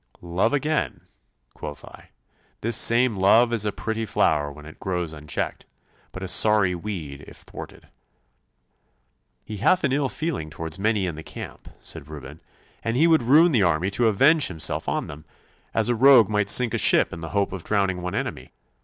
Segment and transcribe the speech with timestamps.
[0.19, 1.01] 'Love again,'
[1.53, 2.09] quoth I.
[2.61, 5.67] 'This same love is a pretty flower when it grows unchecked,
[6.11, 7.87] but a sorry weed if thwarted.'
[9.45, 12.39] 'He hath an ill feeling towards many in the camp,' said Reuben,
[12.83, 15.23] 'and he would ruin the army to avenge himself on them,
[15.71, 18.49] as a rogue might sink a ship in the hope of drowning one enemy.